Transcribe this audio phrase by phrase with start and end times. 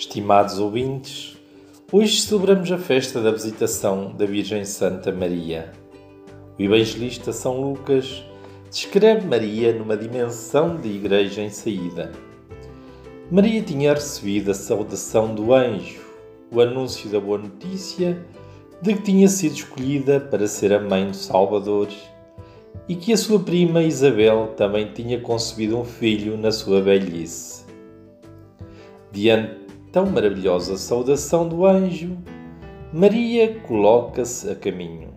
[0.00, 1.36] Estimados ouvintes,
[1.92, 5.72] hoje celebramos a festa da visitação da Virgem Santa Maria.
[6.58, 8.24] O evangelista São Lucas
[8.70, 12.12] descreve Maria numa dimensão de igreja em saída.
[13.30, 16.00] Maria tinha recebido a saudação do anjo,
[16.50, 18.18] o anúncio da boa notícia
[18.80, 21.88] de que tinha sido escolhida para ser a mãe do Salvador
[22.88, 27.66] e que a sua prima Isabel também tinha concebido um filho na sua velhice.
[29.12, 32.16] Diante tão maravilhosa saudação do anjo,
[32.92, 35.08] Maria coloca-se a caminho.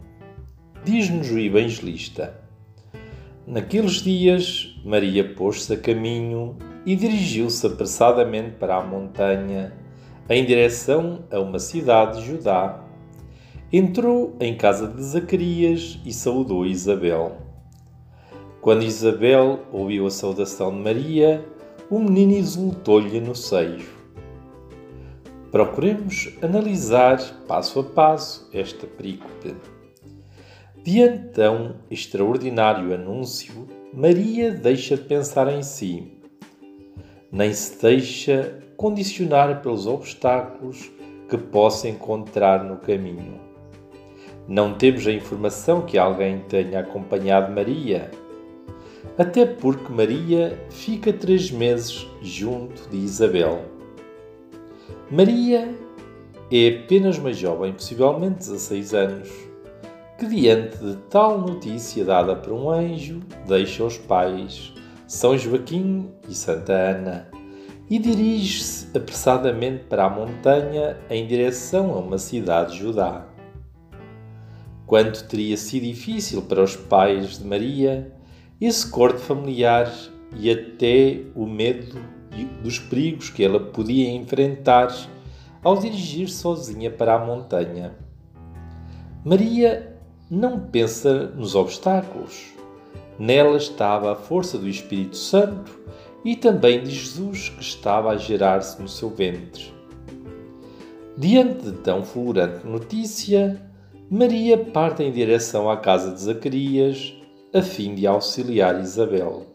[0.84, 2.40] Diz-nos o evangelista.
[3.46, 6.56] Naqueles dias, Maria pôs-se a caminho
[6.86, 9.74] e dirigiu-se apressadamente para a montanha,
[10.30, 12.84] em direção a uma cidade de Judá.
[13.72, 17.38] Entrou em casa de Zacarias e saudou Isabel.
[18.62, 21.46] Quando Isabel ouviu a saudação de Maria,
[21.90, 24.03] o menino exultou-lhe no seio
[25.54, 29.54] procuremos analisar passo a passo esta perícope.
[30.84, 36.18] Diante tão extraordinário anúncio, Maria deixa de pensar em si,
[37.32, 40.92] nem se deixa condicionar pelos obstáculos
[41.30, 43.40] que possa encontrar no caminho.
[44.48, 48.10] Não temos a informação que alguém tenha acompanhado Maria,
[49.20, 53.73] até porque Maria fica três meses junto de Isabel
[55.14, 55.78] Maria
[56.52, 59.30] é apenas uma jovem, possivelmente 16 anos,
[60.18, 64.74] que, diante de tal notícia dada por um anjo, deixa os pais,
[65.06, 67.30] São Joaquim e Santa Ana,
[67.88, 73.28] e dirige-se apressadamente para a montanha em direção a uma cidade de Judá.
[74.88, 78.12] Quanto teria sido difícil para os pais de Maria
[78.60, 79.94] esse corte familiar
[80.36, 82.02] e até o medo
[82.62, 84.94] dos perigos que ela podia enfrentar
[85.64, 87.96] ao dirigir sozinha para a montanha.
[89.24, 89.96] Maria
[90.30, 92.54] não pensa nos obstáculos.
[93.18, 95.80] Nela estava a força do Espírito Santo
[96.26, 99.72] e também de Jesus que estava a gerar-se no seu ventre.
[101.16, 103.62] Diante de tão fulgurante notícia,
[104.10, 107.14] Maria parte em direção à casa de Zacarias
[107.54, 109.46] a fim de auxiliar Isabel.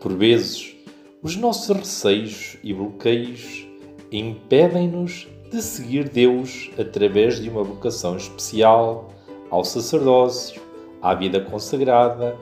[0.00, 0.74] Por vezes,
[1.22, 3.66] os nossos receios e bloqueios
[4.10, 9.08] impedem-nos de seguir Deus através de uma vocação especial
[9.50, 10.62] ao sacerdócio,
[11.02, 12.36] à vida consagrada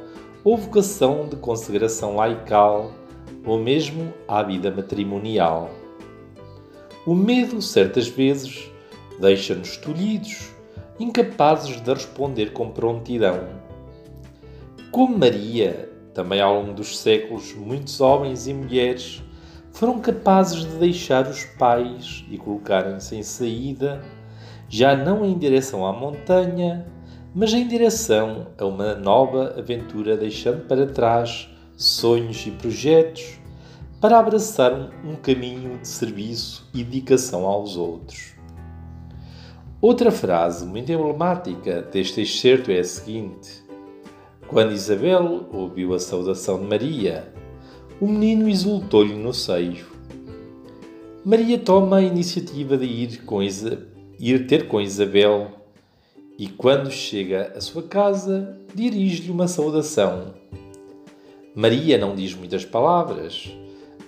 [0.44, 2.92] ou vocação de consagração laical
[3.44, 5.70] ou mesmo à vida matrimonial.
[7.04, 8.70] O medo, certas vezes,
[9.18, 10.50] deixa-nos tolhidos,
[11.00, 13.48] incapazes de responder com prontidão.
[14.92, 15.87] Como Maria
[16.18, 19.22] também ao longo dos séculos, muitos homens e mulheres
[19.70, 24.02] foram capazes de deixar os pais e colocarem-se em saída,
[24.68, 26.84] já não em direção à montanha,
[27.32, 33.38] mas em direção a uma nova aventura, deixando para trás sonhos e projetos
[34.00, 34.72] para abraçar
[35.04, 38.34] um, caminho de serviço e dedicação aos outros.
[39.80, 43.67] Outra frase muito emblemática deste excerto é a seguinte:
[44.48, 47.30] quando Isabel ouviu a saudação de Maria,
[48.00, 49.86] o menino exultou-lhe no seio.
[51.22, 53.86] Maria toma a iniciativa de ir, com Isa...
[54.18, 55.48] ir ter com Isabel
[56.38, 60.34] e, quando chega à sua casa, dirige-lhe uma saudação.
[61.54, 63.52] Maria não diz muitas palavras,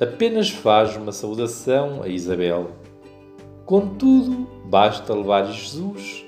[0.01, 2.71] apenas faz uma saudação a Isabel.
[3.67, 6.25] Contudo, basta levar Jesus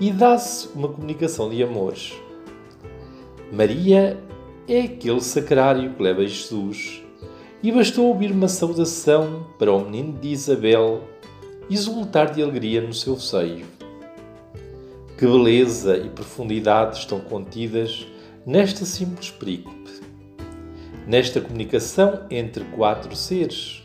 [0.00, 2.21] e dá-se uma comunicação de amores.
[3.52, 4.18] Maria
[4.66, 7.02] é aquele sacrário que leva Jesus,
[7.62, 11.02] e bastou ouvir uma saudação para o menino de Isabel
[11.68, 13.66] exultar de alegria no seu seio.
[15.18, 18.06] Que beleza e profundidade estão contidas
[18.46, 20.00] nesta simples perícope,
[21.06, 23.82] nesta comunicação entre quatro seres.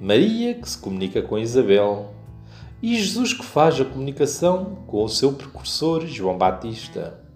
[0.00, 2.14] Maria, que se comunica com Isabel,
[2.82, 7.28] e Jesus, que faz a comunicação com o seu precursor, João Batista.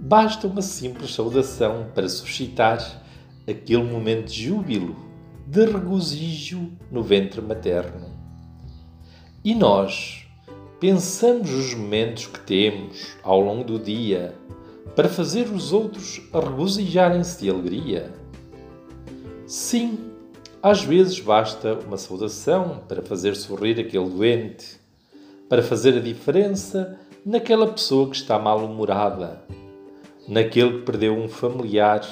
[0.00, 3.02] Basta uma simples saudação para suscitar
[3.48, 4.94] aquele momento de júbilo,
[5.44, 8.06] de regozijo no ventre materno.
[9.44, 10.24] E nós
[10.78, 14.36] pensamos os momentos que temos ao longo do dia
[14.94, 18.12] para fazer os outros regozijarem-se de alegria?
[19.48, 19.98] Sim,
[20.62, 24.78] às vezes basta uma saudação para fazer sorrir aquele doente,
[25.48, 26.96] para fazer a diferença
[27.26, 29.44] naquela pessoa que está mal-humorada
[30.28, 32.06] naquele que perdeu um familiar,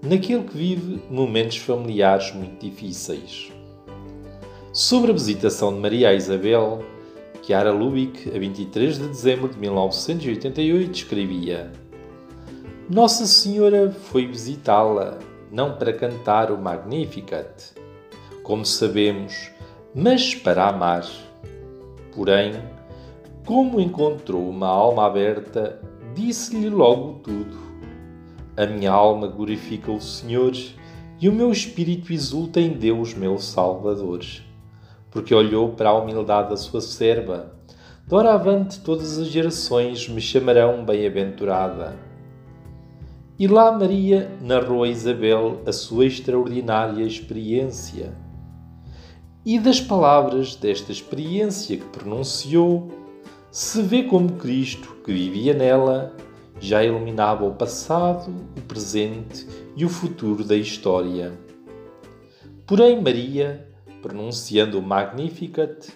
[0.00, 3.52] naquele que vive momentos familiares muito difíceis.
[4.72, 6.84] Sobre a visitação de Maria a Isabel,
[7.42, 11.72] Chiara Lubick, a 23 de dezembro de 1988, escrevia:
[12.88, 15.18] Nossa Senhora foi visitá-la,
[15.50, 17.74] não para cantar o Magnificat,
[18.42, 19.50] como sabemos,
[19.94, 21.04] mas para amar.
[22.14, 22.54] Porém,
[23.44, 25.80] como encontrou uma alma aberta,
[26.14, 27.56] disse-lhe logo tudo.
[28.56, 30.52] A minha alma glorifica o Senhor
[31.20, 34.24] e o meu espírito exulta em Deus, meu Salvador,
[35.10, 37.52] porque olhou para a humildade da sua serva.
[38.06, 41.96] Doravante todas as gerações me chamarão bem-aventurada.
[43.36, 48.14] E lá Maria narrou a Isabel a sua extraordinária experiência.
[49.44, 53.03] E das palavras desta experiência que pronunciou,
[53.54, 56.12] se vê como Cristo, que vivia nela,
[56.58, 59.46] já iluminava o passado, o presente
[59.76, 61.32] e o futuro da história.
[62.66, 63.64] Porém, Maria,
[64.02, 65.86] pronunciando o Magnificat,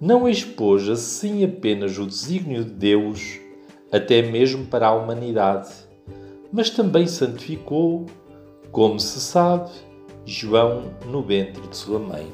[0.00, 3.40] não expôs assim apenas o desígnio de Deus,
[3.92, 5.68] até mesmo para a humanidade,
[6.50, 8.06] mas também santificou,
[8.72, 9.70] como se sabe,
[10.24, 12.26] João no ventre de sua mãe.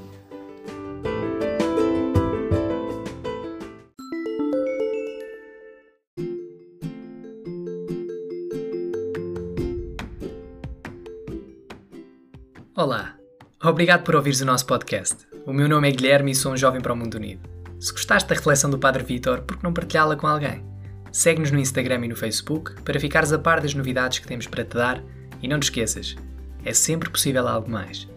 [12.82, 13.14] Olá,
[13.62, 15.19] obrigado por ouvires o nosso podcast.
[15.46, 17.49] O meu nome é Guilherme e sou um jovem para o mundo unido.
[17.79, 20.64] Se gostaste da reflexão do Padre Vitor, por que não partilhá-la com alguém?
[21.12, 24.64] Segue-nos no Instagram e no Facebook para ficares a par das novidades que temos para
[24.64, 25.00] te dar
[25.40, 26.17] e não te esqueças,
[26.64, 28.08] é sempre possível algo mais.